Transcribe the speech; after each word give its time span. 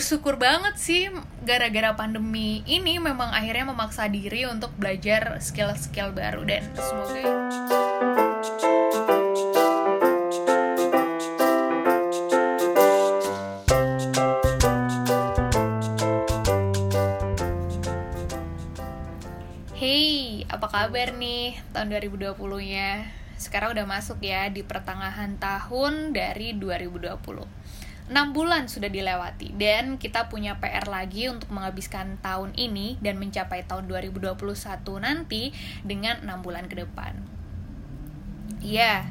bersyukur 0.00 0.40
banget 0.40 0.80
sih 0.80 1.12
gara-gara 1.44 1.92
pandemi 1.92 2.64
ini 2.64 2.96
memang 2.96 3.36
akhirnya 3.36 3.68
memaksa 3.68 4.08
diri 4.08 4.48
untuk 4.48 4.72
belajar 4.80 5.36
skill-skill 5.44 6.16
baru 6.16 6.40
dan 6.48 6.64
semoga 6.72 7.20
Hey, 19.76 20.48
apa 20.48 20.64
kabar 20.64 21.12
nih 21.12 21.60
tahun 21.76 21.92
2020-nya? 21.92 23.04
Sekarang 23.36 23.76
udah 23.76 23.84
masuk 23.84 24.24
ya 24.24 24.48
di 24.48 24.64
pertengahan 24.64 25.36
tahun 25.36 26.16
dari 26.16 26.56
2020. 26.56 27.59
6 28.10 28.34
bulan 28.34 28.66
sudah 28.66 28.90
dilewati 28.90 29.54
dan 29.54 29.94
kita 29.94 30.26
punya 30.26 30.58
PR 30.58 30.90
lagi 30.90 31.30
untuk 31.30 31.46
menghabiskan 31.54 32.18
tahun 32.18 32.50
ini 32.58 32.98
dan 32.98 33.22
mencapai 33.22 33.62
tahun 33.70 33.86
2021 33.86 34.34
nanti 34.98 35.54
dengan 35.86 36.18
6 36.26 36.42
bulan 36.42 36.66
ke 36.66 36.82
depan. 36.82 37.14
Iya. 38.58 39.06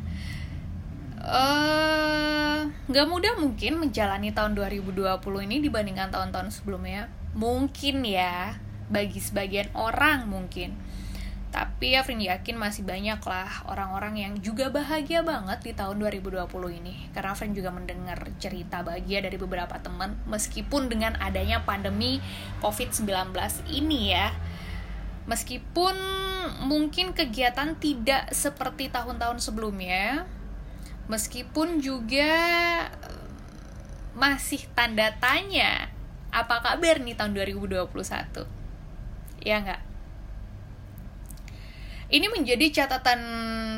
Eh, 1.20 2.60
nggak 2.68 3.08
mudah 3.08 3.34
mungkin 3.40 3.80
menjalani 3.80 4.36
tahun 4.36 4.60
2020 4.60 5.48
ini 5.48 5.64
dibandingkan 5.64 6.12
tahun-tahun 6.12 6.52
sebelumnya. 6.52 7.08
Mungkin 7.40 8.04
ya, 8.04 8.60
bagi 8.92 9.24
sebagian 9.24 9.72
orang 9.80 10.28
mungkin 10.28 10.76
tapi 11.50 11.98
Afrin 11.98 12.22
yakin 12.22 12.62
masih 12.62 12.86
banyak 12.86 13.18
lah 13.26 13.66
orang-orang 13.66 14.22
yang 14.22 14.34
juga 14.38 14.70
bahagia 14.70 15.26
banget 15.26 15.66
di 15.66 15.74
tahun 15.74 15.98
2020 15.98 16.46
ini. 16.78 17.10
Karena 17.10 17.34
Afrin 17.34 17.58
juga 17.58 17.74
mendengar 17.74 18.22
cerita 18.38 18.86
bahagia 18.86 19.26
dari 19.26 19.38
beberapa 19.42 19.82
teman, 19.82 20.14
meskipun 20.30 20.94
dengan 20.94 21.18
adanya 21.18 21.66
pandemi 21.66 22.22
COVID-19 22.62 23.34
ini 23.74 24.14
ya. 24.14 24.30
Meskipun 25.26 25.98
mungkin 26.70 27.18
kegiatan 27.18 27.78
tidak 27.82 28.30
seperti 28.34 28.94
tahun-tahun 28.94 29.42
sebelumnya, 29.42 30.30
meskipun 31.10 31.82
juga 31.82 32.30
eh, 32.90 33.26
masih 34.14 34.70
tanda 34.78 35.18
tanya 35.18 35.90
apa 36.30 36.62
kabar 36.62 37.02
nih 37.02 37.18
tahun 37.18 37.34
2021 37.34 37.90
ya 39.42 39.56
nggak 39.66 39.89
ini 42.10 42.26
menjadi 42.30 42.84
catatan 42.84 43.22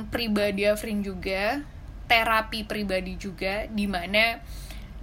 pribadi 0.07 0.63
Afrin 0.63 1.03
juga 1.03 1.59
terapi 2.07 2.63
pribadi 2.63 3.19
juga 3.19 3.67
di 3.67 3.87
mana 3.87 4.39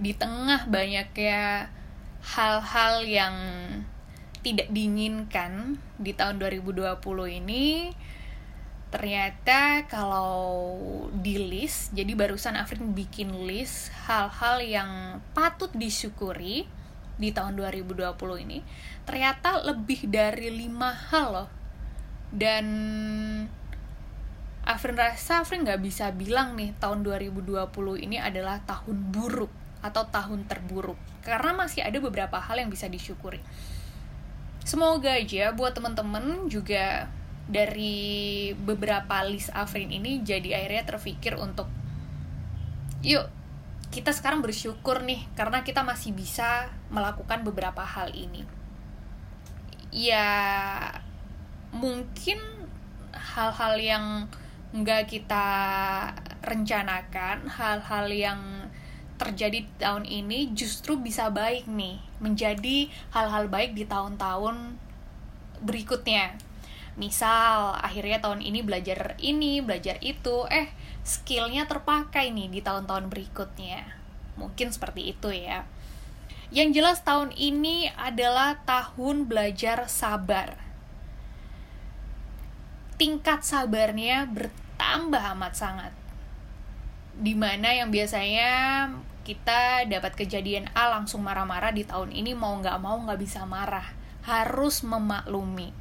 di 0.01 0.13
tengah 0.17 0.65
banyaknya 0.65 1.69
hal-hal 2.21 3.05
yang 3.05 3.35
tidak 4.41 4.71
diinginkan 4.73 5.77
di 5.99 6.15
tahun 6.15 6.41
2020 6.41 6.97
ini 7.43 7.93
ternyata 8.89 9.85
kalau 9.85 10.49
di 11.13 11.37
list 11.37 11.93
jadi 11.93 12.09
barusan 12.17 12.57
Afrin 12.57 12.97
bikin 12.97 13.45
list 13.45 13.93
hal-hal 14.09 14.57
yang 14.65 15.21
patut 15.37 15.69
disyukuri 15.77 16.65
di 17.21 17.29
tahun 17.29 17.59
2020 17.61 18.09
ini 18.49 18.65
ternyata 19.05 19.61
lebih 19.61 20.09
dari 20.09 20.49
lima 20.49 20.89
hal 20.89 21.27
loh 21.29 21.58
dan 22.29 22.65
Afrin 24.69 24.93
rasa 24.93 25.41
Afrin 25.41 25.65
nggak 25.65 25.81
bisa 25.81 26.13
bilang 26.13 26.53
nih 26.53 26.77
tahun 26.77 27.01
2020 27.01 27.57
ini 28.05 28.21
adalah 28.21 28.61
tahun 28.69 29.09
buruk 29.09 29.49
atau 29.81 30.05
tahun 30.05 30.45
terburuk 30.45 30.99
karena 31.25 31.57
masih 31.57 31.81
ada 31.81 31.97
beberapa 31.97 32.37
hal 32.37 32.61
yang 32.61 32.69
bisa 32.69 32.85
disyukuri. 32.85 33.41
Semoga 34.61 35.17
aja 35.17 35.49
buat 35.57 35.73
temen-temen 35.73 36.45
juga 36.51 37.09
dari 37.49 38.53
beberapa 38.53 39.25
list 39.25 39.49
Afrin 39.57 39.89
ini 39.89 40.21
jadi 40.21 40.61
akhirnya 40.61 40.85
terpikir 40.85 41.33
untuk 41.33 41.65
yuk 43.01 43.25
kita 43.89 44.13
sekarang 44.13 44.45
bersyukur 44.45 45.01
nih 45.01 45.25
karena 45.33 45.65
kita 45.65 45.81
masih 45.81 46.13
bisa 46.13 46.69
melakukan 46.93 47.41
beberapa 47.41 47.81
hal 47.81 48.13
ini. 48.13 48.45
Ya 49.89 50.29
mungkin 51.73 52.39
hal-hal 53.13 53.75
yang 53.77 54.05
nggak 54.69 55.09
kita 55.09 55.47
rencanakan, 56.45 57.49
hal-hal 57.49 58.05
yang 58.09 58.41
terjadi 59.19 59.65
di 59.67 59.71
tahun 59.81 60.07
ini 60.07 60.55
justru 60.55 60.95
bisa 60.95 61.27
baik 61.27 61.67
nih, 61.67 61.99
menjadi 62.23 62.87
hal-hal 63.11 63.51
baik 63.51 63.75
di 63.75 63.83
tahun-tahun 63.83 64.79
berikutnya. 65.59 66.39
Misal, 66.95 67.75
akhirnya 67.79 68.23
tahun 68.23 68.39
ini 68.43 68.63
belajar 68.63 69.19
ini, 69.19 69.59
belajar 69.59 69.99
itu, 69.99 70.47
eh, 70.47 70.71
skillnya 71.03 71.67
terpakai 71.67 72.31
nih 72.31 72.47
di 72.47 72.59
tahun-tahun 72.63 73.11
berikutnya. 73.11 73.83
Mungkin 74.39 74.71
seperti 74.71 75.11
itu 75.11 75.31
ya. 75.35 75.67
Yang 76.49 76.81
jelas 76.81 76.97
tahun 77.03 77.35
ini 77.35 77.91
adalah 77.93 78.63
tahun 78.63 79.27
belajar 79.27 79.85
sabar 79.91 80.68
tingkat 82.99 83.47
sabarnya 83.47 84.27
bertambah 84.27 85.23
amat 85.39 85.53
sangat. 85.55 85.93
Di 87.15 87.31
mana 87.33 87.71
yang 87.71 87.89
biasanya 87.89 88.51
kita 89.23 89.87
dapat 89.87 90.19
kejadian 90.19 90.67
A 90.75 90.91
langsung 90.91 91.23
marah-marah 91.23 91.71
di 91.71 91.87
tahun 91.87 92.11
ini 92.11 92.35
mau 92.35 92.59
nggak 92.59 92.77
mau 92.83 92.99
nggak 92.99 93.19
bisa 93.23 93.47
marah. 93.47 93.87
Harus 94.27 94.83
memaklumi. 94.83 95.71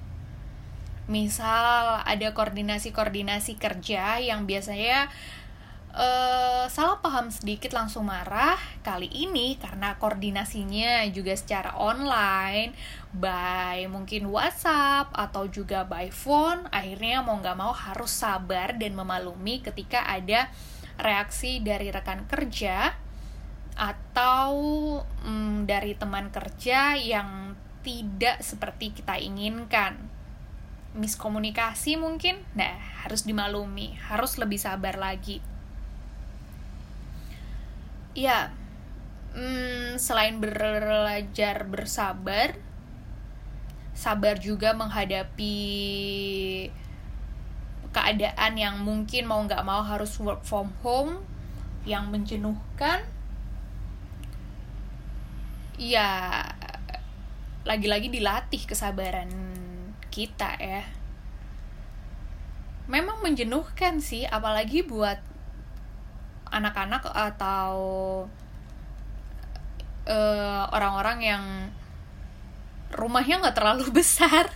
Misal 1.11 2.06
ada 2.06 2.29
koordinasi-koordinasi 2.31 3.59
kerja 3.59 4.23
yang 4.23 4.47
biasanya 4.47 5.11
Uh, 5.99 6.71
salah 6.71 7.03
paham 7.03 7.27
sedikit 7.27 7.75
langsung 7.75 8.07
marah 8.07 8.55
kali 8.87 9.11
ini 9.11 9.59
karena 9.59 9.99
koordinasinya 9.99 11.03
juga 11.11 11.35
secara 11.35 11.75
online 11.75 12.71
by 13.11 13.83
mungkin 13.91 14.31
WhatsApp 14.31 15.11
atau 15.11 15.51
juga 15.51 15.83
by 15.91 16.15
phone 16.15 16.71
akhirnya 16.71 17.27
mau 17.27 17.43
nggak 17.43 17.59
mau 17.59 17.75
harus 17.75 18.15
sabar 18.15 18.79
dan 18.79 18.95
memaklumi 18.95 19.59
ketika 19.59 20.07
ada 20.07 20.47
reaksi 21.03 21.59
dari 21.67 21.91
rekan 21.91 22.31
kerja 22.31 22.95
atau 23.75 24.55
mm, 25.03 25.67
dari 25.67 25.99
teman 25.99 26.31
kerja 26.31 26.95
yang 26.95 27.59
tidak 27.83 28.39
seperti 28.47 28.95
kita 28.95 29.19
inginkan. 29.19 29.99
Miskomunikasi 30.95 31.99
mungkin? 31.99 32.39
Nah 32.55 33.03
harus 33.03 33.27
dimaklumi 33.27 33.99
harus 34.07 34.39
lebih 34.39 34.63
sabar 34.63 34.95
lagi 34.95 35.58
ya 38.19 38.51
hmm, 39.39 39.95
selain 40.03 40.43
belajar 40.43 41.62
bersabar 41.71 42.59
sabar 43.95 44.39
juga 44.39 44.75
menghadapi 44.75 45.59
keadaan 47.91 48.53
yang 48.55 48.77
mungkin 48.87 49.27
mau 49.27 49.43
nggak 49.43 49.67
mau 49.67 49.83
harus 49.83 50.15
work 50.23 50.47
from 50.47 50.71
home 50.87 51.19
yang 51.83 52.12
menjenuhkan. 52.15 53.03
Ya 55.75 56.43
lagi-lagi 57.67 58.06
dilatih 58.11 58.62
kesabaran 58.71 59.31
kita 60.15 60.55
ya. 60.62 60.87
Memang 62.87 63.21
menjenuhkan 63.21 64.00
sih 64.00 64.25
apalagi 64.25 64.87
buat 64.87 65.21
anak-anak 66.51 67.05
atau 67.09 67.71
uh, 70.09 70.65
orang-orang 70.73 71.19
yang 71.21 71.45
rumahnya 72.93 73.45
nggak 73.45 73.56
terlalu 73.56 73.93
besar. 74.00 74.49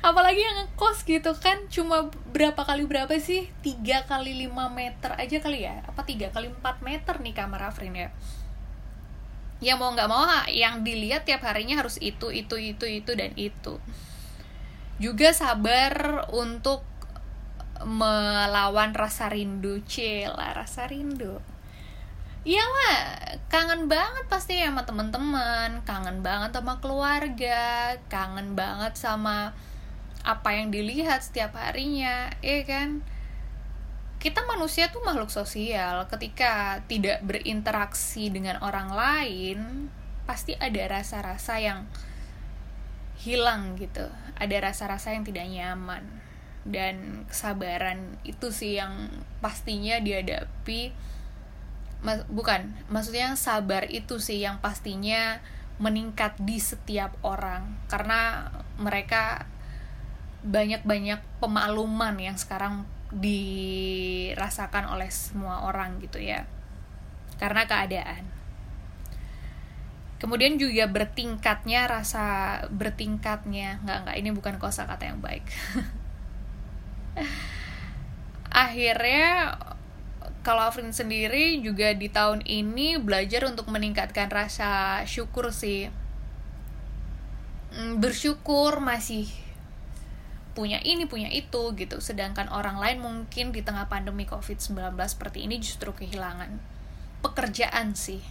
Apalagi 0.00 0.40
yang 0.40 0.64
kos 0.78 1.04
gitu 1.04 1.36
kan 1.36 1.68
cuma 1.68 2.08
berapa 2.32 2.56
kali 2.64 2.88
berapa 2.88 3.12
sih? 3.20 3.50
Tiga 3.60 4.06
kali 4.08 4.46
lima 4.46 4.72
meter 4.72 5.12
aja 5.18 5.36
kali 5.42 5.66
ya? 5.66 5.84
Apa 5.84 6.06
tiga 6.08 6.32
kali 6.32 6.48
empat 6.48 6.80
meter 6.80 7.20
nih 7.20 7.34
kamar 7.36 7.68
Afrin 7.68 7.92
ya? 7.92 8.08
Ya 9.58 9.74
mau 9.74 9.90
nggak 9.90 10.08
mau 10.08 10.22
yang 10.48 10.86
dilihat 10.86 11.26
tiap 11.26 11.42
harinya 11.42 11.82
harus 11.82 11.98
itu 11.98 12.30
itu 12.30 12.56
itu 12.56 12.84
itu 12.86 13.12
dan 13.12 13.34
itu. 13.34 13.82
Juga 15.02 15.34
sabar 15.34 16.26
untuk 16.30 16.86
melawan 17.86 18.90
rasa 18.94 19.30
rindu 19.30 19.82
cila 19.86 20.54
rasa 20.54 20.90
rindu. 20.90 21.38
Iyalah 22.46 22.98
kangen 23.52 23.90
banget 23.90 24.24
pasti 24.30 24.56
sama 24.62 24.86
teman-teman 24.86 25.82
kangen 25.84 26.24
banget 26.24 26.54
sama 26.54 26.80
keluarga 26.80 27.92
kangen 28.08 28.54
banget 28.56 28.94
sama 28.94 29.52
apa 30.24 30.48
yang 30.54 30.70
dilihat 30.72 31.22
setiap 31.22 31.54
harinya 31.58 32.30
ya 32.42 32.62
kan? 32.66 33.02
Kita 34.18 34.42
manusia 34.50 34.90
tuh 34.90 35.02
makhluk 35.06 35.30
sosial. 35.30 36.10
Ketika 36.10 36.82
tidak 36.90 37.22
berinteraksi 37.22 38.34
dengan 38.34 38.58
orang 38.66 38.90
lain 38.90 39.58
pasti 40.26 40.58
ada 40.58 40.82
rasa-rasa 40.90 41.62
yang 41.62 41.86
hilang 43.22 43.78
gitu. 43.78 44.06
Ada 44.38 44.70
rasa-rasa 44.70 45.14
yang 45.14 45.22
tidak 45.22 45.46
nyaman 45.46 46.27
dan 46.68 47.24
kesabaran 47.32 48.20
itu 48.28 48.52
sih 48.52 48.76
yang 48.76 49.08
pastinya 49.40 49.96
dihadapi. 49.98 50.92
Bukan 52.28 52.76
maksudnya 52.92 53.34
sabar 53.34 53.88
itu 53.88 54.20
sih 54.22 54.44
yang 54.44 54.60
pastinya 54.60 55.40
meningkat 55.80 56.36
di 56.38 56.60
setiap 56.60 57.16
orang. 57.24 57.80
Karena 57.88 58.52
mereka 58.76 59.48
banyak-banyak 60.44 61.18
pemakluman 61.42 62.14
yang 62.20 62.36
sekarang 62.38 62.86
dirasakan 63.10 64.92
oleh 64.92 65.08
semua 65.08 65.64
orang 65.64 65.98
gitu 66.04 66.20
ya. 66.20 66.44
Karena 67.40 67.64
keadaan. 67.64 68.28
Kemudian 70.18 70.58
juga 70.58 70.90
bertingkatnya 70.90 71.88
rasa 71.88 72.26
bertingkatnya. 72.68 73.80
Nggak 73.86 73.98
nggak 74.04 74.16
ini 74.20 74.30
bukan 74.34 74.54
kosakata 74.60 75.08
yang 75.08 75.22
baik 75.24 75.46
akhirnya 78.48 79.54
kalau 80.48 80.64
Afrin 80.64 80.96
sendiri 80.96 81.60
juga 81.60 81.92
di 81.92 82.08
tahun 82.08 82.40
ini 82.46 82.96
belajar 82.96 83.44
untuk 83.44 83.68
meningkatkan 83.68 84.32
rasa 84.32 85.02
syukur 85.04 85.52
sih. 85.52 85.92
Mm, 87.76 88.00
bersyukur 88.00 88.80
masih 88.80 89.28
punya 90.56 90.80
ini 90.82 91.04
punya 91.04 91.28
itu 91.28 91.76
gitu. 91.76 92.00
Sedangkan 92.00 92.48
orang 92.48 92.80
lain 92.80 92.98
mungkin 93.04 93.52
di 93.52 93.60
tengah 93.60 93.92
pandemi 93.92 94.24
covid-19 94.24 94.96
seperti 95.04 95.44
ini 95.44 95.60
justru 95.60 95.92
kehilangan 95.92 96.56
pekerjaan 97.20 97.92
sih. 97.92 98.24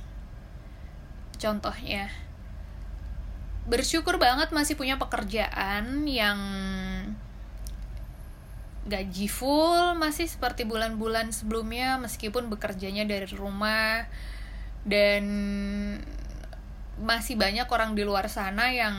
Contohnya 1.38 2.10
bersyukur 3.68 4.18
banget 4.18 4.50
masih 4.56 4.74
punya 4.74 4.98
pekerjaan 4.98 6.08
yang 6.08 6.40
gaji 8.88 9.28
full 9.28 10.00
masih 10.00 10.26
seperti 10.26 10.64
bulan-bulan 10.64 11.36
sebelumnya 11.36 12.00
meskipun 12.00 12.48
bekerjanya 12.48 13.04
dari 13.04 13.28
rumah. 13.36 14.08
Dan 14.88 15.26
masih 16.98 17.38
banyak 17.38 17.70
orang 17.70 17.94
di 17.94 18.02
luar 18.02 18.26
sana 18.26 18.74
yang 18.74 18.96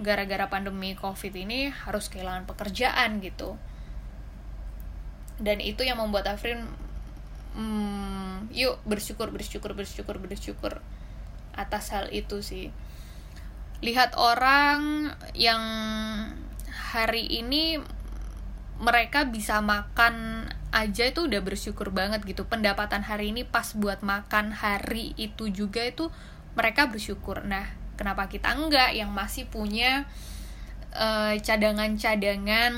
gara-gara 0.00 0.48
pandemi 0.48 0.96
covid 0.96 1.34
ini 1.36 1.68
harus 1.68 2.08
kehilangan 2.08 2.48
pekerjaan 2.48 3.20
gitu. 3.20 3.60
Dan 5.36 5.60
itu 5.60 5.84
yang 5.84 6.00
membuat 6.00 6.32
Afrin 6.32 6.64
hmm, 7.52 8.48
yuk 8.56 8.80
bersyukur 8.88 9.28
bersyukur 9.28 9.76
bersyukur 9.76 10.16
bersyukur 10.16 10.72
atas 11.52 11.92
hal 11.92 12.08
itu 12.08 12.40
sih. 12.40 12.72
Lihat 13.84 14.16
orang 14.16 15.12
yang 15.36 15.60
hari 16.72 17.28
ini 17.28 17.76
mereka 18.76 19.24
bisa 19.24 19.64
makan 19.64 20.44
aja 20.68 21.08
itu 21.08 21.24
udah 21.24 21.40
bersyukur 21.40 21.88
banget 21.88 22.20
gitu. 22.28 22.44
Pendapatan 22.44 23.00
hari 23.00 23.32
ini 23.32 23.48
pas 23.48 23.72
buat 23.72 24.04
makan 24.04 24.52
hari 24.52 25.16
itu 25.16 25.48
juga 25.48 25.80
itu 25.80 26.12
mereka 26.52 26.84
bersyukur. 26.88 27.40
Nah 27.48 27.72
kenapa 27.96 28.28
kita 28.28 28.52
enggak 28.52 28.92
yang 28.92 29.12
masih 29.12 29.48
punya 29.48 30.04
cadangan 30.92 31.40
cadangan-cadangan 31.96 32.74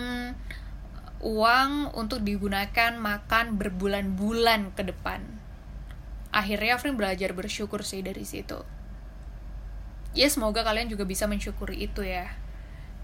uang 1.18 1.70
untuk 1.98 2.22
digunakan 2.22 2.94
makan 2.94 3.58
berbulan-bulan 3.58 4.74
ke 4.78 4.86
depan? 4.86 5.22
Akhirnya 6.30 6.78
Afrin 6.78 6.94
belajar 6.94 7.34
bersyukur 7.34 7.82
sih 7.82 8.06
dari 8.06 8.22
situ. 8.22 8.62
Ya 10.14 10.30
semoga 10.30 10.62
kalian 10.62 10.86
juga 10.86 11.02
bisa 11.02 11.26
mensyukuri 11.26 11.90
itu 11.90 12.06
ya 12.06 12.30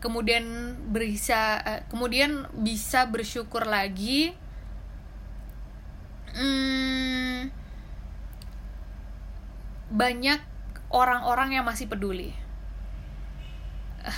kemudian 0.05 0.77
bisa 0.93 1.56
uh, 1.65 1.81
kemudian 1.89 2.45
bisa 2.53 3.09
bersyukur 3.09 3.65
lagi. 3.65 4.37
Hmm, 6.37 7.49
banyak 9.89 10.45
orang-orang 10.93 11.56
yang 11.56 11.65
masih 11.65 11.89
peduli. 11.89 12.37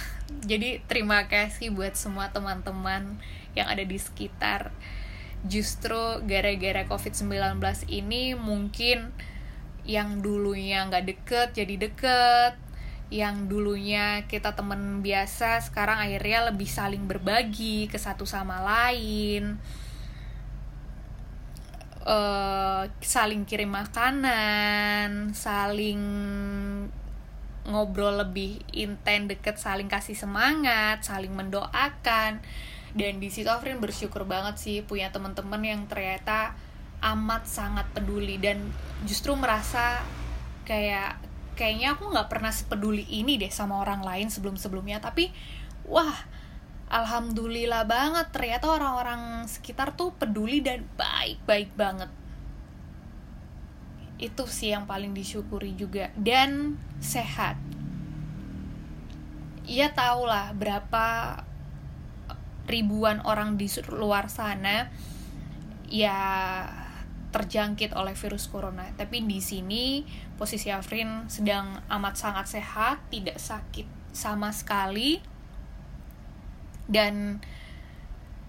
Jadi 0.51 0.83
terima 0.91 1.31
kasih 1.31 1.71
buat 1.71 1.95
semua 1.95 2.35
teman-teman 2.35 3.23
yang 3.55 3.71
ada 3.71 3.87
di 3.87 3.95
sekitar. 3.95 4.75
Justru 5.47 6.27
gara-gara 6.27 6.83
covid-19 6.91 7.63
ini 7.87 8.35
mungkin 8.35 9.15
yang 9.87 10.19
dulunya 10.19 10.83
nggak 10.91 11.05
deket 11.07 11.49
jadi 11.55 11.75
deket 11.87 12.66
yang 13.07 13.47
dulunya 13.47 14.27
kita 14.27 14.59
temen 14.59 14.99
biasa 14.99 15.63
sekarang 15.63 16.03
akhirnya 16.03 16.51
lebih 16.51 16.67
saling 16.67 17.07
berbagi 17.07 17.87
ke 17.87 17.99
satu 17.99 18.27
sama 18.27 18.63
lain. 18.63 19.59
Uh, 22.07 22.87
saling 23.03 23.43
kirim 23.43 23.75
makanan 23.75 25.35
saling 25.35 25.99
ngobrol 27.67 28.23
lebih 28.23 28.63
intens 28.71 29.27
deket 29.27 29.59
saling 29.59 29.91
kasih 29.91 30.15
semangat 30.19 31.03
saling 31.07 31.35
mendoakan. 31.35 32.43
Dan 32.97 33.21
di 33.21 33.29
situ 33.29 33.51
Afrin 33.53 33.79
bersyukur 33.79 34.25
banget 34.25 34.57
sih 34.57 34.77
punya 34.83 35.13
teman-teman 35.13 35.61
yang 35.63 35.85
ternyata 35.87 36.57
amat 37.05 37.45
sangat 37.45 37.87
peduli 37.93 38.41
dan 38.41 38.73
justru 39.05 39.37
merasa 39.37 40.01
kayak 40.65 41.21
kayaknya 41.57 41.97
aku 41.97 42.13
nggak 42.13 42.29
pernah 42.29 42.53
sepeduli 42.53 43.09
ini 43.09 43.41
deh 43.41 43.51
sama 43.51 43.81
orang 43.81 44.05
lain 44.05 44.29
sebelum-sebelumnya. 44.29 45.01
Tapi 45.01 45.33
wah 45.89 46.15
alhamdulillah 46.93 47.89
banget. 47.89 48.31
Ternyata 48.31 48.69
orang-orang 48.71 49.49
sekitar 49.49 49.97
tuh 49.97 50.13
peduli 50.15 50.61
dan 50.61 50.85
baik-baik 51.01 51.73
banget. 51.75 52.13
Itu 54.21 54.45
sih 54.47 54.77
yang 54.77 54.85
paling 54.85 55.17
disyukuri 55.17 55.73
juga. 55.75 56.13
Dan 56.15 56.77
sehat. 57.01 57.57
Iya 59.67 59.91
tau 59.97 60.29
lah 60.29 60.55
berapa 60.55 61.43
ribuan 62.71 63.23
orang 63.23 63.59
di 63.59 63.67
luar 63.91 64.31
sana 64.31 64.91
ya 65.87 66.19
terjangkit 67.31 67.93
oleh 67.93 68.15
virus 68.15 68.47
corona. 68.49 68.87
Tapi 68.95 69.23
di 69.27 69.39
sini 69.43 70.07
posisi 70.37 70.69
Afrin 70.69 71.29
sedang 71.33 71.81
amat 71.89 72.15
sangat 72.17 72.47
sehat, 72.61 73.01
tidak 73.09 73.41
sakit 73.41 73.89
sama 74.13 74.53
sekali. 74.53 75.21
Dan 76.87 77.43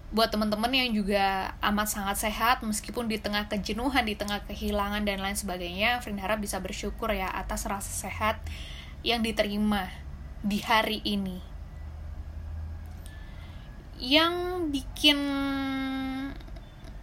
buat 0.08 0.32
teman-teman 0.32 0.72
yang 0.72 0.96
juga 0.96 1.52
amat 1.60 1.88
sangat 1.92 2.16
sehat 2.16 2.64
meskipun 2.64 3.12
di 3.12 3.20
tengah 3.20 3.44
kejenuhan, 3.50 4.08
di 4.08 4.16
tengah 4.16 4.40
kehilangan 4.48 5.04
dan 5.04 5.20
lain 5.20 5.36
sebagainya, 5.36 6.00
Afrin 6.00 6.16
harap 6.16 6.40
bisa 6.40 6.56
bersyukur 6.64 7.12
ya 7.12 7.28
atas 7.28 7.68
rasa 7.68 7.92
sehat 7.92 8.40
yang 9.04 9.20
diterima 9.20 9.92
di 10.40 10.64
hari 10.64 11.04
ini. 11.04 11.44
Yang 13.98 14.34
bikin 14.70 15.18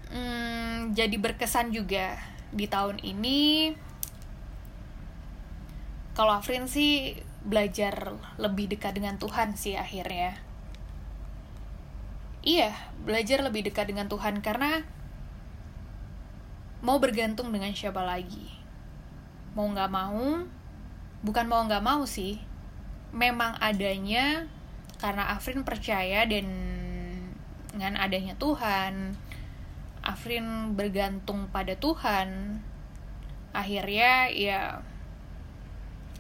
hmm, 0.10 0.96
jadi 0.96 1.16
berkesan 1.20 1.76
juga 1.76 2.18
di 2.56 2.66
tahun 2.72 3.04
ini 3.04 3.76
kalau 6.16 6.40
Afrin 6.40 6.72
sih 6.72 7.20
belajar 7.44 8.16
lebih 8.40 8.72
dekat 8.72 8.96
dengan 8.96 9.20
Tuhan 9.20 9.60
sih 9.60 9.76
akhirnya. 9.76 10.40
Iya 12.42 12.72
belajar 13.04 13.44
lebih 13.44 13.68
dekat 13.68 13.92
dengan 13.92 14.08
Tuhan 14.08 14.40
karena 14.40 14.82
mau 16.80 16.98
bergantung 17.04 17.52
dengan 17.52 17.76
siapa 17.76 18.00
lagi. 18.02 18.48
Mau 19.60 19.68
nggak 19.68 19.92
mau 19.92 20.48
bukan 21.22 21.46
mau 21.52 21.62
nggak 21.68 21.84
mau 21.84 22.08
sih. 22.08 22.40
Memang 23.12 23.60
adanya 23.60 24.48
karena 25.04 25.36
Afrin 25.36 25.68
percaya 25.68 26.24
dan 26.24 26.48
dengan 27.76 28.00
adanya 28.00 28.40
Tuhan 28.40 29.20
Afrin 30.00 30.78
bergantung 30.80 31.52
pada 31.52 31.76
Tuhan 31.76 32.62
akhirnya 33.52 34.32
ya 34.32 34.80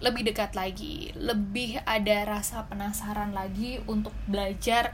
lebih 0.03 0.27
dekat 0.27 0.55
lagi 0.55 1.15
lebih 1.15 1.79
ada 1.87 2.27
rasa 2.27 2.67
penasaran 2.67 3.31
lagi 3.31 3.79
untuk 3.87 4.11
belajar 4.27 4.91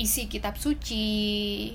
isi 0.00 0.30
kitab 0.30 0.56
suci 0.56 1.72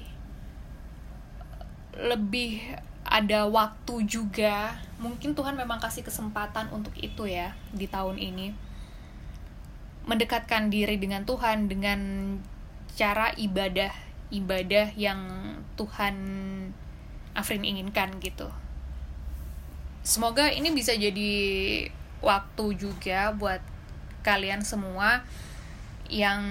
lebih 1.96 2.76
ada 3.06 3.46
waktu 3.46 4.10
juga 4.10 4.82
mungkin 4.98 5.38
Tuhan 5.38 5.54
memang 5.54 5.78
kasih 5.78 6.02
kesempatan 6.02 6.74
untuk 6.74 6.92
itu 6.98 7.30
ya 7.30 7.54
di 7.70 7.86
tahun 7.86 8.18
ini 8.18 8.52
mendekatkan 10.10 10.74
diri 10.74 10.98
dengan 10.98 11.26
Tuhan 11.26 11.70
dengan 11.70 12.00
cara 12.98 13.30
ibadah 13.38 13.94
ibadah 14.34 14.94
yang 14.98 15.22
Tuhan 15.78 16.16
Afrin 17.36 17.68
inginkan 17.68 18.18
gitu. 18.24 18.48
Semoga 20.06 20.54
ini 20.54 20.70
bisa 20.70 20.94
jadi 20.94 21.34
waktu 22.22 22.66
juga 22.78 23.34
buat 23.34 23.58
kalian 24.22 24.62
semua 24.62 25.26
yang 26.14 26.46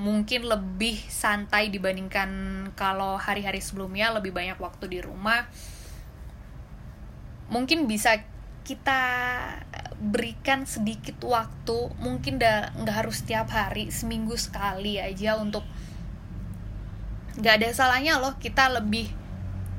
mungkin 0.00 0.48
lebih 0.48 0.96
santai 1.12 1.68
dibandingkan 1.68 2.30
kalau 2.72 3.20
hari-hari 3.20 3.60
sebelumnya 3.60 4.08
lebih 4.16 4.32
banyak 4.32 4.56
waktu 4.56 4.88
di 4.88 5.04
rumah. 5.04 5.44
Mungkin 7.52 7.84
bisa 7.84 8.24
kita 8.64 9.00
berikan 10.00 10.64
sedikit 10.64 11.20
waktu 11.28 11.92
mungkin 12.00 12.40
nggak 12.40 12.96
harus 12.96 13.20
setiap 13.20 13.52
hari 13.52 13.92
seminggu 13.92 14.32
sekali 14.40 14.96
aja 14.96 15.36
untuk 15.36 15.64
nggak 17.36 17.54
ada 17.60 17.68
salahnya 17.76 18.16
loh 18.16 18.32
kita 18.40 18.72
lebih 18.72 19.12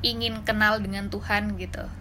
ingin 0.06 0.46
kenal 0.46 0.78
dengan 0.78 1.10
Tuhan 1.10 1.58
gitu 1.58 1.99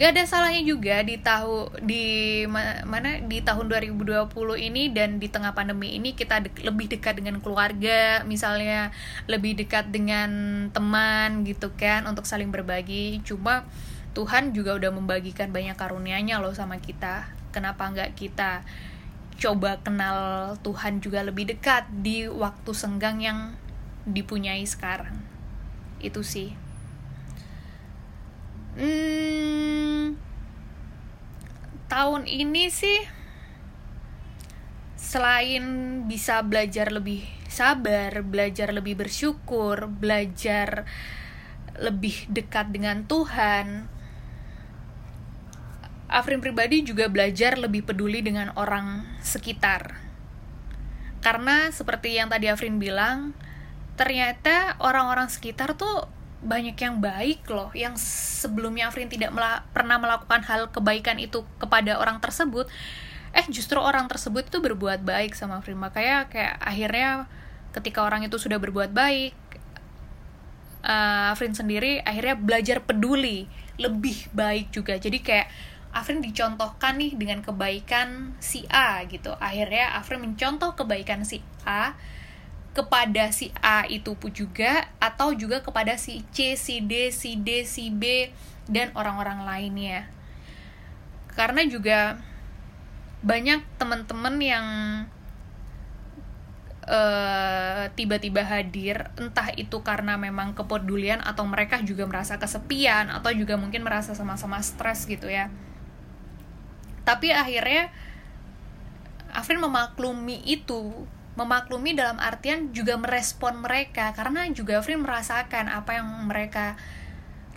gak 0.00 0.16
ada 0.16 0.24
salahnya 0.24 0.64
juga 0.64 1.04
di 1.04 1.20
tahu 1.20 1.68
di 1.84 2.48
mana 2.48 3.20
di 3.20 3.44
tahun 3.44 3.68
2020 3.68 4.32
ini 4.56 4.88
dan 4.96 5.20
di 5.20 5.28
tengah 5.28 5.52
pandemi 5.52 5.92
ini 5.92 6.16
kita 6.16 6.40
de 6.40 6.48
lebih 6.64 6.88
dekat 6.88 7.20
dengan 7.20 7.36
keluarga 7.44 8.24
misalnya 8.24 8.96
lebih 9.28 9.60
dekat 9.60 9.92
dengan 9.92 10.32
teman 10.72 11.44
gitu 11.44 11.76
kan 11.76 12.08
untuk 12.08 12.24
saling 12.24 12.48
berbagi. 12.48 13.20
Cuma 13.28 13.68
Tuhan 14.16 14.56
juga 14.56 14.80
udah 14.80 14.88
membagikan 14.88 15.52
banyak 15.52 15.76
karunia-Nya 15.76 16.40
loh 16.40 16.56
sama 16.56 16.80
kita. 16.80 17.28
Kenapa 17.52 17.84
nggak 17.92 18.16
kita 18.16 18.64
coba 19.36 19.84
kenal 19.84 20.56
Tuhan 20.64 21.04
juga 21.04 21.20
lebih 21.28 21.52
dekat 21.52 21.92
di 21.92 22.24
waktu 22.24 22.72
senggang 22.72 23.20
yang 23.20 23.52
dipunyai 24.08 24.64
sekarang? 24.64 25.20
Itu 26.00 26.24
sih 26.24 26.69
hmm, 28.76 30.18
tahun 31.90 32.22
ini 32.28 32.70
sih 32.70 33.00
selain 34.94 35.64
bisa 36.06 36.44
belajar 36.46 36.94
lebih 36.94 37.26
sabar, 37.50 38.22
belajar 38.22 38.70
lebih 38.70 38.94
bersyukur, 38.94 39.90
belajar 39.90 40.86
lebih 41.80 42.30
dekat 42.30 42.70
dengan 42.70 43.08
Tuhan, 43.08 43.90
Afrin 46.10 46.42
pribadi 46.42 46.82
juga 46.82 47.06
belajar 47.06 47.54
lebih 47.54 47.86
peduli 47.86 48.18
dengan 48.18 48.50
orang 48.58 49.06
sekitar. 49.22 49.94
Karena 51.22 51.70
seperti 51.70 52.18
yang 52.18 52.26
tadi 52.26 52.50
Afrin 52.50 52.82
bilang, 52.82 53.30
ternyata 53.94 54.74
orang-orang 54.82 55.30
sekitar 55.30 55.78
tuh 55.78 56.10
banyak 56.40 56.76
yang 56.80 57.04
baik 57.04 57.44
loh 57.52 57.68
yang 57.76 57.92
sebelumnya 58.00 58.88
Afrin 58.88 59.12
tidak 59.12 59.28
mela 59.36 59.60
pernah 59.76 60.00
melakukan 60.00 60.40
hal 60.48 60.72
kebaikan 60.72 61.20
itu 61.20 61.44
kepada 61.60 62.00
orang 62.00 62.16
tersebut 62.16 62.64
eh 63.30 63.46
justru 63.46 63.78
orang 63.78 64.10
tersebut 64.10 64.50
itu 64.50 64.58
berbuat 64.58 65.06
baik 65.06 65.38
sama 65.38 65.62
Afrin. 65.62 65.78
Makanya 65.78 66.26
kayak 66.26 66.54
akhirnya 66.58 67.30
ketika 67.70 68.02
orang 68.02 68.26
itu 68.26 68.34
sudah 68.40 68.58
berbuat 68.58 68.90
baik 68.90 69.34
uh, 70.82 71.30
Afrin 71.30 71.54
sendiri 71.54 72.02
akhirnya 72.02 72.34
belajar 72.34 72.82
peduli 72.82 73.46
lebih 73.78 74.28
baik 74.34 74.74
juga. 74.74 74.98
Jadi 74.98 75.22
kayak 75.22 75.48
Afrin 75.90 76.22
dicontohkan 76.22 76.98
nih 76.98 77.18
dengan 77.18 77.42
kebaikan 77.42 78.34
si 78.38 78.66
A 78.70 79.02
gitu. 79.06 79.34
Akhirnya 79.38 79.94
Afrin 79.98 80.22
mencontoh 80.22 80.74
kebaikan 80.74 81.22
si 81.22 81.42
A 81.66 81.94
kepada 82.70 83.34
si 83.34 83.50
A 83.58 83.82
itu 83.90 84.14
pun 84.14 84.30
juga 84.30 84.86
atau 85.02 85.34
juga 85.34 85.58
kepada 85.58 85.98
si 85.98 86.22
C, 86.30 86.54
si 86.54 86.78
D, 86.78 87.10
si 87.10 87.34
D, 87.34 87.66
si 87.66 87.90
B 87.90 88.30
dan 88.70 88.94
orang-orang 88.94 89.42
lainnya. 89.42 90.06
Karena 91.34 91.66
juga 91.66 92.18
banyak 93.20 93.60
teman-teman 93.76 94.34
yang 94.38 94.66
uh, 96.86 97.90
tiba-tiba 97.98 98.46
hadir, 98.46 99.10
entah 99.18 99.50
itu 99.58 99.82
karena 99.82 100.14
memang 100.14 100.54
kepedulian 100.54 101.18
atau 101.26 101.42
mereka 101.50 101.82
juga 101.82 102.06
merasa 102.06 102.38
kesepian 102.38 103.10
atau 103.10 103.34
juga 103.34 103.58
mungkin 103.58 103.82
merasa 103.82 104.14
sama-sama 104.14 104.62
stres 104.62 105.10
gitu 105.10 105.26
ya. 105.26 105.50
Tapi 107.02 107.34
akhirnya 107.34 107.90
Afrin 109.30 109.62
memaklumi 109.62 110.42
itu 110.46 111.06
memaklumi 111.38 111.94
dalam 111.94 112.18
artian 112.18 112.74
juga 112.74 112.98
merespon 112.98 113.62
mereka. 113.62 114.10
Karena 114.16 114.46
juga 114.50 114.82
Afrin 114.82 115.02
merasakan 115.02 115.70
apa 115.70 116.00
yang 116.00 116.08
mereka 116.26 116.74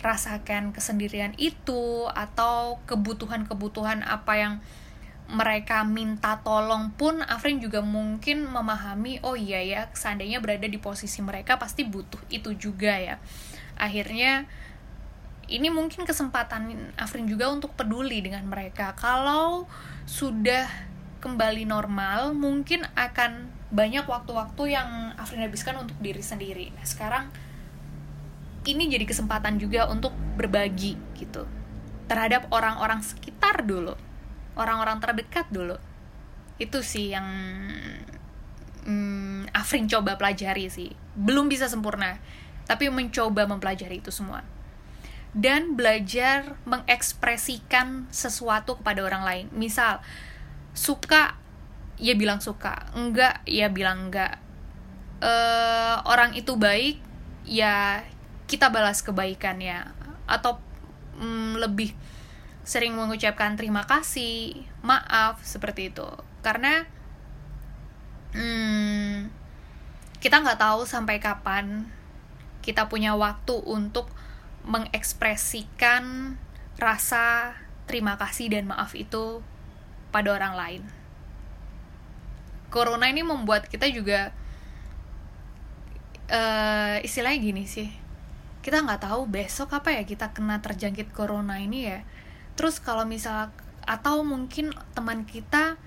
rasakan 0.04 0.76
kesendirian 0.76 1.32
itu 1.40 2.04
atau 2.12 2.76
kebutuhan-kebutuhan 2.84 4.04
apa 4.04 4.32
yang 4.36 4.54
mereka 5.24 5.80
minta 5.88 6.44
tolong 6.44 6.92
pun 6.92 7.24
Afrin 7.24 7.56
juga 7.56 7.80
mungkin 7.80 8.44
memahami 8.44 9.24
oh 9.24 9.32
iya 9.32 9.64
ya 9.64 9.88
seandainya 9.96 10.44
berada 10.44 10.68
di 10.68 10.76
posisi 10.76 11.24
mereka 11.24 11.56
pasti 11.56 11.88
butuh 11.88 12.20
itu 12.28 12.52
juga 12.52 13.00
ya. 13.00 13.16
Akhirnya 13.80 14.44
ini 15.48 15.72
mungkin 15.72 16.04
kesempatan 16.04 16.92
Afrin 17.00 17.24
juga 17.24 17.48
untuk 17.48 17.72
peduli 17.72 18.20
dengan 18.20 18.44
mereka. 18.44 18.92
Kalau 19.00 19.64
sudah 20.04 20.68
kembali 21.24 21.64
normal 21.64 22.36
mungkin 22.36 22.84
akan 22.92 23.48
banyak 23.74 24.06
waktu-waktu 24.06 24.78
yang 24.78 24.88
Afrin 25.18 25.42
habiskan 25.42 25.82
untuk 25.82 25.98
diri 25.98 26.22
sendiri. 26.22 26.70
Nah, 26.78 26.86
sekarang 26.86 27.26
ini 28.64 28.86
jadi 28.86 29.02
kesempatan 29.02 29.58
juga 29.58 29.90
untuk 29.90 30.14
berbagi 30.38 30.94
gitu 31.18 31.44
terhadap 32.06 32.46
orang-orang 32.54 33.02
sekitar 33.02 33.66
dulu, 33.66 33.98
orang-orang 34.54 35.02
terdekat 35.02 35.50
dulu. 35.50 35.74
Itu 36.56 36.86
sih 36.86 37.10
yang 37.10 37.26
hmm, 38.86 39.50
Afrin 39.50 39.90
coba 39.90 40.14
pelajari 40.14 40.70
sih. 40.70 40.94
Belum 41.18 41.50
bisa 41.50 41.66
sempurna, 41.66 42.22
tapi 42.70 42.86
mencoba 42.94 43.50
mempelajari 43.50 43.98
itu 43.98 44.14
semua. 44.14 44.46
Dan 45.34 45.74
belajar 45.74 46.54
mengekspresikan 46.62 48.06
sesuatu 48.14 48.78
kepada 48.78 49.02
orang 49.02 49.26
lain. 49.26 49.46
Misal, 49.50 49.98
suka 50.78 51.34
ya 51.98 52.14
bilang 52.18 52.40
suka. 52.42 52.90
Enggak 52.94 53.42
ya 53.46 53.70
bilang 53.70 54.10
enggak. 54.10 54.38
Uh, 55.24 56.04
orang 56.04 56.36
itu 56.36 56.58
baik 56.58 57.00
ya 57.46 58.02
kita 58.50 58.70
balas 58.70 59.02
kebaikannya. 59.02 59.88
Atau 60.26 60.58
mm, 61.20 61.60
lebih 61.60 61.92
sering 62.64 62.96
mengucapkan 62.96 63.60
terima 63.60 63.84
kasih 63.84 64.56
maaf 64.80 65.42
seperti 65.44 65.92
itu. 65.92 66.08
Karena 66.40 66.84
mm, 68.32 69.28
kita 70.24 70.40
nggak 70.40 70.60
tahu 70.60 70.88
sampai 70.88 71.20
kapan 71.20 71.84
kita 72.64 72.88
punya 72.88 73.12
waktu 73.12 73.60
untuk 73.60 74.08
mengekspresikan 74.64 76.36
rasa 76.80 77.52
terima 77.84 78.16
kasih 78.16 78.48
dan 78.48 78.64
maaf 78.64 78.96
itu 78.96 79.44
pada 80.08 80.32
orang 80.32 80.56
lain. 80.56 80.82
Corona 82.74 83.06
ini 83.06 83.22
membuat 83.22 83.70
kita 83.70 83.86
juga 83.94 84.34
uh, 86.26 86.98
istilahnya 87.06 87.38
gini 87.38 87.64
sih, 87.70 87.86
kita 88.66 88.82
nggak 88.82 89.06
tahu 89.06 89.30
besok 89.30 89.70
apa 89.78 89.94
ya 89.94 90.02
kita 90.02 90.34
kena 90.34 90.58
terjangkit 90.58 91.14
corona 91.14 91.62
ini 91.62 91.86
ya. 91.86 92.02
Terus 92.58 92.82
kalau 92.82 93.06
misal 93.06 93.54
atau 93.86 94.26
mungkin 94.26 94.74
teman 94.98 95.22
kita 95.22 95.78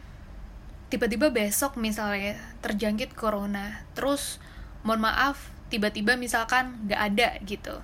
tiba-tiba 0.88 1.28
besok 1.28 1.76
misalnya 1.76 2.40
terjangkit 2.64 3.12
corona, 3.12 3.84
terus 3.92 4.40
mohon 4.88 5.04
maaf 5.04 5.52
tiba-tiba 5.68 6.16
misalkan 6.16 6.88
nggak 6.88 7.02
ada 7.12 7.30
gitu 7.44 7.76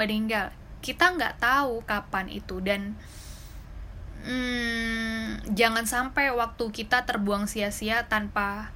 meninggal 0.00 0.56
kita 0.80 1.12
nggak 1.12 1.42
tahu 1.42 1.82
kapan 1.84 2.30
itu 2.30 2.62
dan 2.64 2.96
hmm, 4.26 5.54
jangan 5.54 5.86
sampai 5.86 6.34
waktu 6.34 6.68
kita 6.74 7.06
terbuang 7.06 7.46
sia-sia 7.46 8.10
tanpa 8.10 8.74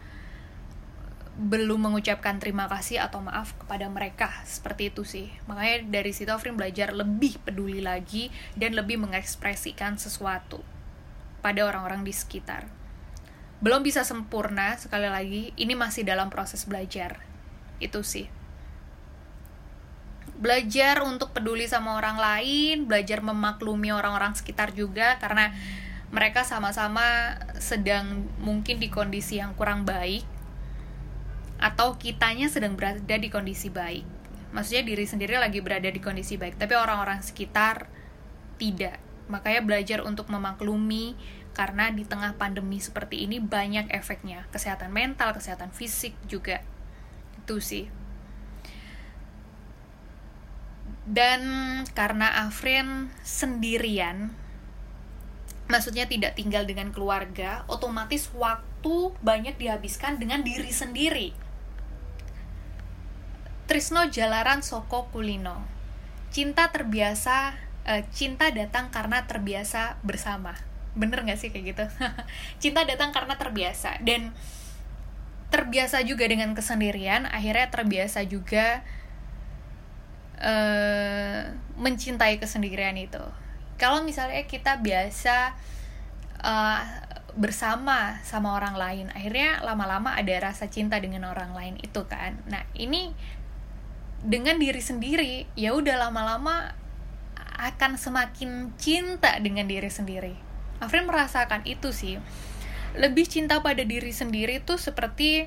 belum 1.41 1.89
mengucapkan 1.89 2.37
terima 2.37 2.69
kasih 2.69 3.01
atau 3.01 3.25
maaf 3.25 3.57
kepada 3.57 3.89
mereka. 3.89 4.29
Seperti 4.45 4.93
itu 4.93 5.03
sih. 5.09 5.33
Makanya 5.49 5.89
dari 5.89 6.13
situ 6.13 6.29
Afrin 6.31 6.55
belajar 6.55 6.93
lebih 6.93 7.41
peduli 7.41 7.81
lagi 7.81 8.29
dan 8.55 8.77
lebih 8.77 9.01
mengekspresikan 9.01 9.97
sesuatu 9.97 10.61
pada 11.41 11.65
orang-orang 11.65 12.05
di 12.05 12.13
sekitar. 12.13 12.69
Belum 13.65 13.81
bisa 13.81 14.05
sempurna 14.05 14.77
sekali 14.77 15.09
lagi 15.09 15.53
ini 15.57 15.73
masih 15.73 16.05
dalam 16.05 16.29
proses 16.29 16.69
belajar. 16.69 17.25
Itu 17.81 18.05
sih 18.05 18.40
belajar 20.41 21.05
untuk 21.05 21.37
peduli 21.37 21.69
sama 21.69 22.01
orang 22.01 22.17
lain, 22.17 22.89
belajar 22.89 23.21
memaklumi 23.21 23.93
orang-orang 23.93 24.33
sekitar 24.33 24.73
juga 24.73 25.21
karena 25.21 25.53
mereka 26.11 26.43
sama-sama 26.43 27.39
sedang 27.63 28.27
mungkin 28.43 28.83
di 28.83 28.91
kondisi 28.91 29.39
yang 29.39 29.55
kurang 29.55 29.87
baik 29.87 30.27
atau 31.61 32.01
kitanya 32.01 32.49
sedang 32.49 32.75
berada 32.75 33.15
di 33.21 33.29
kondisi 33.29 33.69
baik. 33.69 34.03
Maksudnya 34.51 34.83
diri 34.83 35.07
sendiri 35.07 35.39
lagi 35.39 35.63
berada 35.63 35.87
di 35.87 36.01
kondisi 36.03 36.35
baik, 36.35 36.59
tapi 36.59 36.75
orang-orang 36.75 37.23
sekitar 37.23 37.87
tidak 38.59 38.99
Makanya 39.31 39.63
belajar 39.63 39.99
untuk 40.03 40.27
memaklumi 40.27 41.15
karena 41.55 41.95
di 41.95 42.03
tengah 42.03 42.35
pandemi 42.35 42.83
seperti 42.83 43.23
ini 43.31 43.39
banyak 43.39 43.87
efeknya, 43.95 44.51
kesehatan 44.51 44.91
mental, 44.91 45.31
kesehatan 45.31 45.71
fisik 45.71 46.19
juga. 46.27 46.67
Itu 47.39 47.63
sih. 47.63 47.87
Dan 51.09 51.43
karena 51.97 52.45
Afrin 52.45 53.09
sendirian, 53.25 54.31
maksudnya 55.71 56.05
tidak 56.11 56.37
tinggal 56.37 56.67
dengan 56.69 56.93
keluarga, 56.93 57.65
otomatis 57.71 58.29
waktu 58.37 59.15
banyak 59.25 59.57
dihabiskan 59.57 60.21
dengan 60.21 60.45
diri 60.45 60.69
sendiri. 60.69 61.33
Trisno 63.71 64.11
Jalaran 64.11 64.67
Soko 64.67 65.07
Kulino. 65.15 65.63
Cinta 66.35 66.75
terbiasa, 66.75 67.55
uh, 67.87 68.03
cinta 68.11 68.51
datang 68.51 68.91
karena 68.91 69.31
terbiasa 69.31 70.03
bersama. 70.03 70.59
Bener 70.99 71.23
gak 71.23 71.39
sih 71.39 71.55
kayak 71.55 71.65
gitu? 71.75 71.85
cinta 72.63 72.83
datang 72.83 73.15
karena 73.15 73.39
terbiasa 73.39 74.03
dan 74.03 74.35
terbiasa 75.55 76.03
juga 76.07 76.27
dengan 76.27 76.55
kesendirian, 76.55 77.27
akhirnya 77.31 77.71
terbiasa 77.71 78.27
juga 78.27 78.83
uh, 80.41 81.41
mencintai 81.77 82.41
kesendirian 82.41 82.97
itu. 82.97 83.23
Kalau 83.81 84.05
misalnya 84.05 84.45
kita 84.45 84.81
biasa 84.81 85.57
uh, 86.45 86.81
bersama 87.39 88.19
sama 88.27 88.59
orang 88.59 88.75
lain 88.75 89.07
akhirnya 89.15 89.63
lama-lama 89.63 90.19
ada 90.19 90.51
rasa 90.51 90.67
cinta 90.67 90.99
dengan 90.99 91.31
orang 91.31 91.55
lain 91.55 91.77
itu 91.81 92.05
kan. 92.11 92.37
Nah 92.51 92.67
ini 92.75 93.15
dengan 94.21 94.61
diri 94.61 94.83
sendiri 94.83 95.49
ya 95.57 95.73
udah 95.73 95.97
lama-lama 95.97 96.77
akan 97.61 98.01
semakin 98.01 98.73
cinta 98.81 99.37
dengan 99.39 99.69
diri 99.69 99.89
sendiri. 99.93 100.35
Afrin 100.81 101.05
merasakan 101.05 101.69
itu 101.69 101.93
sih. 101.93 102.17
Lebih 102.97 103.29
cinta 103.29 103.61
pada 103.61 103.85
diri 103.85 104.11
sendiri 104.11 104.65
tuh 104.65 104.81
seperti 104.81 105.47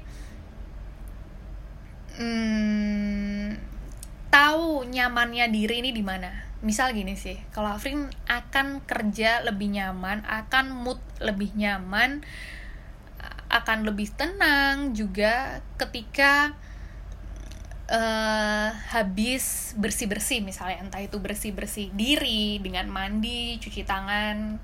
hmm, 2.16 3.13
tahu 4.34 4.90
nyamannya 4.90 5.54
diri 5.54 5.86
ini 5.86 5.94
di 5.94 6.02
mana. 6.02 6.34
Misal 6.66 6.98
gini 6.98 7.14
sih 7.14 7.38
kalau 7.54 7.70
Afrin 7.70 8.10
akan 8.26 8.82
kerja 8.90 9.46
lebih 9.46 9.78
nyaman 9.78 10.26
akan 10.26 10.74
mood 10.74 10.98
lebih 11.22 11.54
nyaman 11.54 12.26
akan 13.54 13.86
lebih 13.86 14.10
tenang 14.18 14.98
juga 14.98 15.62
ketika 15.78 16.58
uh, 17.86 18.74
habis 18.90 19.78
bersih 19.78 20.10
bersih 20.10 20.42
misalnya 20.42 20.82
entah 20.82 21.04
itu 21.06 21.22
bersih 21.22 21.54
bersih 21.54 21.94
diri 21.94 22.58
dengan 22.58 22.90
mandi 22.90 23.62
cuci 23.62 23.86
tangan 23.86 24.58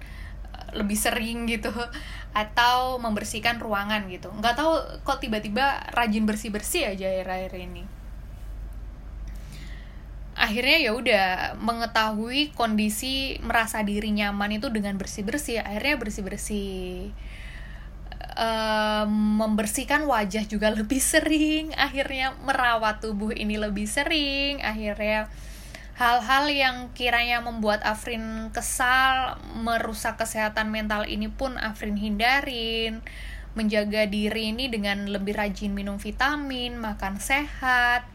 uh, 0.55 0.69
lebih 0.73 0.97
sering 0.97 1.45
gitu 1.45 1.69
atau 2.33 2.97
membersihkan 2.97 3.61
ruangan 3.61 4.09
gitu. 4.09 4.33
Nggak 4.33 4.55
tahu 4.57 4.73
kok 5.05 5.21
tiba-tiba 5.21 5.83
rajin 5.93 6.25
bersih 6.25 6.49
bersih 6.49 6.89
aja 6.89 7.05
akhir-akhir 7.05 7.53
ini 7.59 7.98
akhirnya 10.49 10.77
ya 10.81 10.91
udah 10.97 11.27
mengetahui 11.61 12.57
kondisi 12.57 13.37
merasa 13.45 13.85
diri 13.85 14.09
nyaman 14.09 14.57
itu 14.57 14.73
dengan 14.73 14.97
bersih 14.97 15.21
bersih 15.21 15.61
akhirnya 15.61 16.01
bersih 16.01 16.23
bersih 16.25 17.13
uh, 18.33 19.05
membersihkan 19.05 20.09
wajah 20.09 20.49
juga 20.49 20.73
lebih 20.81 20.97
sering 20.97 21.69
akhirnya 21.77 22.33
merawat 22.41 23.05
tubuh 23.05 23.29
ini 23.29 23.61
lebih 23.61 23.85
sering 23.85 24.57
akhirnya 24.65 25.29
hal-hal 26.01 26.47
yang 26.47 26.77
kiranya 26.97 27.45
membuat 27.45 27.85
Afrin 27.85 28.49
kesal 28.55 29.35
merusak 29.59 30.15
kesehatan 30.15 30.71
mental 30.71 31.03
ini 31.03 31.27
pun 31.27 31.59
Afrin 31.59 31.99
hindarin. 31.99 33.03
Menjaga 33.51 34.07
diri 34.07 34.55
ini 34.55 34.71
dengan 34.71 35.11
lebih 35.11 35.35
rajin 35.35 35.75
minum 35.75 35.99
vitamin 35.99 36.79
makan 36.79 37.19
sehat 37.19 38.07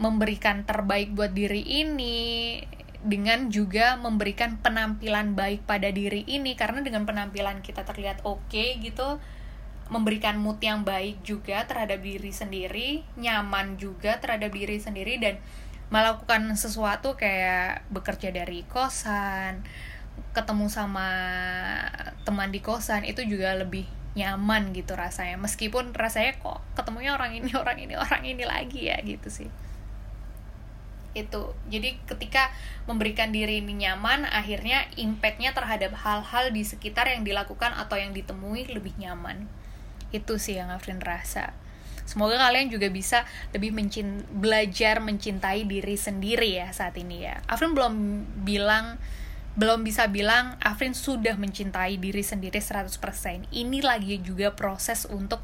memberikan 0.00 0.64
terbaik 0.64 1.12
buat 1.12 1.36
diri 1.36 1.60
ini 1.60 2.56
dengan 3.04 3.52
juga 3.52 4.00
memberikan 4.00 4.56
penampilan 4.60 5.36
baik 5.36 5.68
pada 5.68 5.92
diri 5.92 6.24
ini. 6.24 6.56
Karena 6.56 6.80
dengan 6.80 7.04
penampilan 7.04 7.60
kita 7.60 7.84
terlihat 7.84 8.24
oke 8.24 8.48
okay, 8.48 8.80
gitu 8.80 9.20
memberikan 9.92 10.40
mood 10.40 10.56
yang 10.64 10.86
baik 10.86 11.20
juga 11.26 11.66
terhadap 11.66 11.98
diri 11.98 12.30
sendiri 12.30 13.02
nyaman 13.18 13.74
juga 13.74 14.22
terhadap 14.22 14.54
diri 14.54 14.78
sendiri 14.78 15.18
dan 15.18 15.42
melakukan 15.90 16.46
sesuatu 16.54 17.18
kayak 17.18 17.82
bekerja 17.90 18.30
dari 18.30 18.62
kosan 18.70 19.66
ketemu 20.30 20.70
sama 20.70 21.10
teman 22.22 22.54
di 22.54 22.62
kosan 22.62 23.02
itu 23.02 23.26
juga 23.26 23.58
lebih 23.58 23.84
nyaman 24.14 24.70
gitu 24.72 24.94
rasanya. 24.94 25.36
Meskipun 25.36 25.92
rasanya 25.92 26.38
kok 26.38 26.62
ketemunya 26.78 27.12
orang 27.12 27.36
ini 27.36 27.50
orang 27.62 27.76
ini 27.76 27.94
orang 27.98 28.22
ini 28.24 28.44
lagi 28.48 28.88
ya 28.88 28.96
gitu 29.04 29.28
sih 29.28 29.50
itu. 31.14 31.54
Jadi 31.68 31.98
ketika 32.06 32.54
memberikan 32.86 33.34
diri 33.34 33.58
ini 33.62 33.86
nyaman 33.86 34.26
akhirnya 34.26 34.86
impactnya 34.94 35.50
terhadap 35.52 35.94
hal-hal 35.98 36.54
di 36.54 36.62
sekitar 36.62 37.10
yang 37.10 37.26
dilakukan 37.26 37.74
atau 37.74 37.98
yang 37.98 38.14
ditemui 38.14 38.70
lebih 38.70 38.94
nyaman. 38.98 39.50
Itu 40.14 40.38
sih 40.38 40.58
yang 40.58 40.70
Afrin 40.70 41.02
rasa. 41.02 41.54
Semoga 42.06 42.42
kalian 42.42 42.74
juga 42.74 42.90
bisa 42.90 43.22
lebih 43.54 43.70
mencin 43.70 44.26
belajar 44.34 44.98
mencintai 44.98 45.62
diri 45.62 45.94
sendiri 45.94 46.58
ya 46.58 46.74
saat 46.74 46.98
ini 46.98 47.22
ya. 47.22 47.38
Afrin 47.46 47.70
belum 47.70 47.94
bilang 48.42 48.98
belum 49.54 49.82
bisa 49.82 50.06
bilang 50.10 50.58
Afrin 50.62 50.94
sudah 50.94 51.34
mencintai 51.34 51.98
diri 51.98 52.22
sendiri 52.22 52.58
100% 52.58 53.50
ini 53.50 53.82
lagi 53.82 54.22
juga 54.22 54.54
proses 54.54 55.06
untuk 55.10 55.42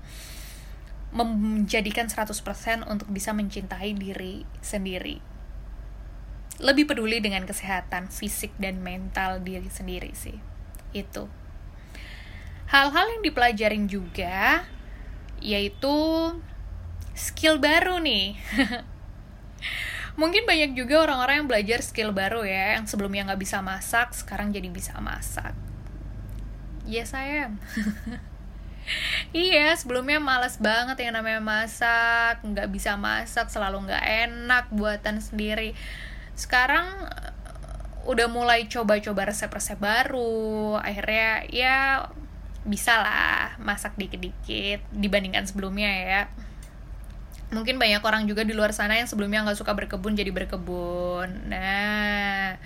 menjadikan 1.11 2.07
100% 2.07 2.87
untuk 2.87 3.09
bisa 3.11 3.35
mencintai 3.35 3.95
diri 3.95 4.47
sendiri 4.63 5.36
lebih 6.57 6.89
peduli 6.89 7.21
dengan 7.21 7.45
kesehatan 7.45 8.09
fisik 8.09 8.57
dan 8.57 8.81
mental 8.81 9.45
diri 9.45 9.69
sendiri 9.69 10.13
sih. 10.17 10.37
Itu. 10.97 11.29
Hal-hal 12.73 13.07
yang 13.19 13.23
dipelajarin 13.23 13.87
juga 13.87 14.65
yaitu 15.41 15.97
skill 17.13 17.61
baru 17.61 18.01
nih. 18.01 18.41
Mungkin 20.21 20.49
banyak 20.49 20.73
juga 20.73 21.05
orang-orang 21.05 21.45
yang 21.45 21.49
belajar 21.49 21.85
skill 21.85 22.17
baru 22.17 22.41
ya 22.41 22.81
yang 22.81 22.89
sebelumnya 22.89 23.29
nggak 23.29 23.43
bisa 23.45 23.61
masak 23.61 24.17
sekarang 24.17 24.49
jadi 24.49 24.73
bisa 24.73 24.97
masak. 24.97 25.53
Yes, 26.89 27.13
saya 27.13 27.53
iya 29.35 29.75
sebelumnya 29.75 30.23
males 30.23 30.57
banget 30.63 31.03
yang 31.03 31.19
namanya 31.19 31.43
masak 31.43 32.39
nggak 32.47 32.71
bisa 32.71 32.95
masak 32.95 33.51
selalu 33.51 33.91
nggak 33.91 34.05
enak 34.31 34.65
buatan 34.71 35.19
sendiri 35.19 35.75
sekarang 36.37 36.87
eh, 37.09 37.33
udah 38.07 38.29
mulai 38.31 38.69
coba-coba 38.69 39.33
resep-resep 39.33 39.81
baru. 39.81 40.79
Akhirnya 40.79 41.49
ya 41.51 42.07
bisa 42.63 42.99
lah 43.01 43.57
masak 43.63 43.97
dikit-dikit 43.97 44.85
dibandingkan 44.93 45.49
sebelumnya 45.49 45.91
ya. 45.91 46.23
Mungkin 47.51 47.81
banyak 47.81 48.03
orang 48.05 48.29
juga 48.29 48.45
di 48.45 48.53
luar 48.53 48.77
sana 48.77 49.01
yang 49.01 49.09
sebelumnya 49.09 49.43
nggak 49.43 49.59
suka 49.59 49.73
berkebun 49.73 50.15
jadi 50.15 50.31
berkebun. 50.31 51.49
Nah 51.51 52.61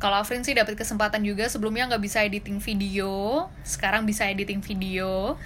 kalau 0.00 0.16
Afrin 0.16 0.40
sih 0.40 0.56
dapat 0.56 0.80
kesempatan 0.80 1.20
juga 1.20 1.44
sebelumnya 1.52 1.84
nggak 1.92 2.00
bisa 2.00 2.24
editing 2.24 2.56
video 2.56 3.46
sekarang 3.62 4.08
bisa 4.08 4.24
editing 4.26 4.64
video. 4.64 5.36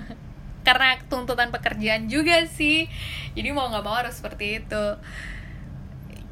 Karena 0.68 0.96
tuntutan 1.12 1.52
pekerjaan 1.52 2.08
juga 2.08 2.48
sih. 2.48 2.88
Jadi 3.36 3.48
mau 3.52 3.68
nggak 3.68 3.84
mau 3.84 3.96
harus 4.00 4.16
seperti 4.16 4.64
itu 4.64 4.84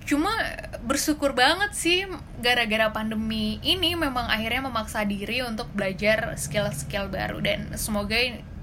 cuma 0.02 0.30
bersyukur 0.82 1.32
banget 1.32 1.72
sih 1.78 1.98
gara-gara 2.42 2.90
pandemi 2.90 3.62
ini 3.62 3.94
memang 3.94 4.26
akhirnya 4.26 4.66
memaksa 4.66 5.06
diri 5.06 5.42
untuk 5.46 5.70
belajar 5.70 6.34
skill-skill 6.34 7.08
baru. 7.08 7.38
Dan 7.38 7.74
semoga 7.78 8.18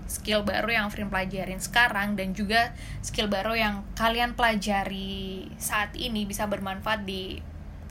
skill 0.09 0.41
baru 0.41 0.73
yang 0.73 0.89
Afrin 0.89 1.07
pelajarin 1.07 1.61
sekarang 1.61 2.17
dan 2.17 2.33
juga 2.33 2.73
skill 3.05 3.29
baru 3.29 3.53
yang 3.53 3.85
kalian 3.93 4.33
pelajari 4.33 5.47
saat 5.61 5.93
ini 5.93 6.25
bisa 6.25 6.49
bermanfaat 6.49 7.05
di 7.05 7.39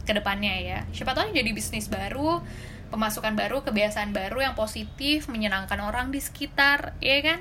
ke 0.03 0.13
depannya 0.13 0.55
ya. 0.59 0.79
Siapa 0.91 1.15
tahu 1.15 1.31
jadi 1.31 1.53
bisnis 1.55 1.87
baru 1.87 2.43
pemasukan 2.89 3.37
baru 3.37 3.61
kebiasaan 3.63 4.17
baru 4.17 4.41
yang 4.41 4.57
positif 4.57 5.29
menyenangkan 5.29 5.79
orang 5.85 6.11
di 6.11 6.19
sekitar 6.19 6.97
ya 6.99 7.21
kan? 7.23 7.41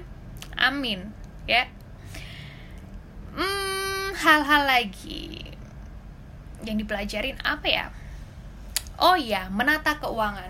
Amin 0.60 1.10
ya. 1.50 1.66
Hmm 3.34 4.12
hal-hal 4.18 4.68
lagi 4.68 5.47
yang 6.64 6.78
dipelajarin 6.80 7.38
apa 7.44 7.68
ya? 7.68 7.86
Oh 8.98 9.14
iya, 9.14 9.52
menata 9.54 10.02
keuangan. 10.02 10.50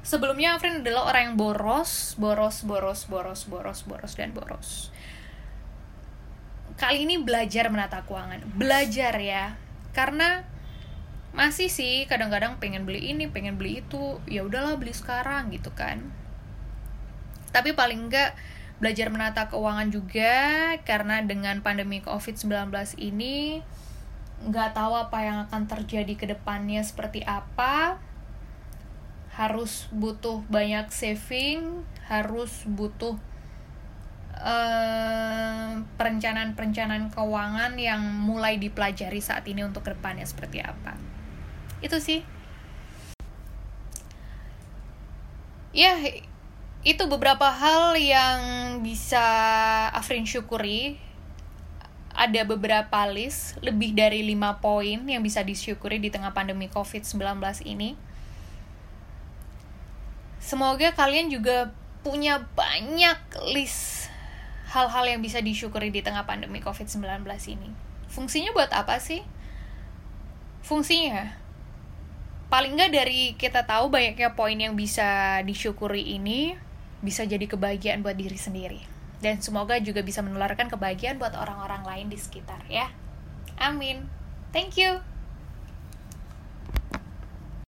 Sebelumnya 0.00 0.56
Afrin 0.56 0.80
adalah 0.80 1.12
orang 1.12 1.32
yang 1.32 1.36
boros, 1.36 2.16
boros, 2.16 2.64
boros, 2.64 3.04
boros, 3.04 3.44
boros, 3.44 3.80
boros, 3.84 4.12
dan 4.16 4.32
boros. 4.32 4.88
Kali 6.80 7.04
ini 7.04 7.20
belajar 7.20 7.68
menata 7.68 8.06
keuangan. 8.08 8.40
Belajar 8.56 9.20
ya. 9.20 9.60
Karena 9.92 10.48
masih 11.36 11.68
sih 11.68 12.08
kadang-kadang 12.08 12.56
pengen 12.56 12.88
beli 12.88 13.12
ini 13.12 13.28
pengen 13.28 13.60
beli 13.60 13.84
itu 13.84 14.16
ya 14.24 14.42
udahlah 14.42 14.80
beli 14.80 14.96
sekarang 14.96 15.52
gitu 15.52 15.68
kan 15.76 16.00
tapi 17.52 17.76
paling 17.76 18.08
enggak 18.08 18.32
belajar 18.82 19.10
menata 19.10 19.50
keuangan 19.50 19.90
juga 19.90 20.74
karena 20.86 21.20
dengan 21.22 21.60
pandemi 21.60 22.00
COVID-19 22.00 22.70
ini 23.02 23.60
nggak 24.46 24.70
tahu 24.76 24.94
apa 24.94 25.18
yang 25.26 25.38
akan 25.50 25.66
terjadi 25.66 26.14
ke 26.14 26.26
depannya 26.30 26.84
seperti 26.86 27.26
apa. 27.26 27.98
Harus 29.34 29.86
butuh 29.94 30.42
banyak 30.50 30.90
saving 30.90 31.86
harus 32.08 32.64
butuh 32.64 33.20
uh, 34.32 35.70
perencanaan-perencanaan 36.00 37.12
keuangan 37.12 37.76
yang 37.76 38.00
mulai 38.00 38.56
dipelajari 38.56 39.20
saat 39.20 39.44
ini 39.44 39.60
untuk 39.60 39.84
ke 39.84 39.92
depannya 39.92 40.24
seperti 40.24 40.64
apa. 40.64 40.96
Itu 41.84 42.00
sih. 42.00 42.24
Ya 45.76 46.00
itu 46.86 47.04
beberapa 47.10 47.52
hal 47.52 47.92
yang 48.00 48.40
bisa 48.80 49.20
Afrin 49.92 50.24
syukuri 50.24 50.96
ada 52.18 52.42
beberapa 52.42 52.98
list 53.06 53.54
lebih 53.62 53.94
dari 53.94 54.26
lima 54.26 54.58
poin 54.58 55.06
yang 55.06 55.22
bisa 55.22 55.46
disyukuri 55.46 56.02
di 56.02 56.10
tengah 56.10 56.34
pandemi 56.34 56.66
COVID-19 56.66 57.38
ini. 57.62 57.94
Semoga 60.42 60.90
kalian 60.98 61.30
juga 61.30 61.70
punya 62.02 62.42
banyak 62.58 63.22
list 63.54 64.10
hal-hal 64.74 65.06
yang 65.06 65.22
bisa 65.22 65.38
disyukuri 65.38 65.94
di 65.94 66.02
tengah 66.02 66.26
pandemi 66.26 66.58
COVID-19 66.58 67.22
ini. 67.54 67.70
Fungsinya 68.10 68.50
buat 68.50 68.74
apa 68.74 68.98
sih? 68.98 69.22
Fungsinya 70.66 71.38
paling 72.50 72.74
nggak 72.74 72.92
dari 72.92 73.36
kita 73.38 73.62
tahu 73.62 73.92
banyaknya 73.92 74.32
poin 74.32 74.56
yang 74.56 74.72
bisa 74.74 75.38
disyukuri 75.44 76.16
ini 76.16 76.56
bisa 76.98 77.22
jadi 77.28 77.44
kebahagiaan 77.46 78.02
buat 78.02 78.18
diri 78.18 78.34
sendiri. 78.40 78.87
Dan 79.18 79.42
semoga 79.42 79.78
juga 79.82 80.06
bisa 80.06 80.22
menularkan 80.22 80.70
kebahagiaan 80.70 81.18
buat 81.18 81.34
orang-orang 81.34 81.82
lain 81.82 82.06
di 82.10 82.18
sekitar 82.18 82.62
ya. 82.70 82.90
Amin. 83.58 84.06
Thank 84.54 84.78
you. 84.78 85.02